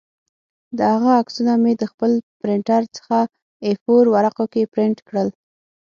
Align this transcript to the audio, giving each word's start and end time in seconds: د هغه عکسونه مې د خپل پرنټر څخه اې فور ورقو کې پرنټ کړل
د 0.77 0.79
هغه 0.93 1.09
عکسونه 1.21 1.53
مې 1.63 1.73
د 1.81 1.83
خپل 1.91 2.11
پرنټر 2.41 2.81
څخه 2.95 3.17
اې 3.65 3.71
فور 3.83 4.05
ورقو 4.15 4.45
کې 4.53 4.69
پرنټ 4.73 4.97
کړل 5.07 5.29